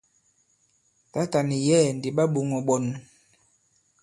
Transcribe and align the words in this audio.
Tǎtà 1.11 1.39
nì 1.49 1.57
yɛ̌ɛ̀ 1.67 1.93
ndi 1.97 2.09
ɓa 2.15 2.23
ɓōŋō 2.33 2.57
ɓɔn. 2.67 2.83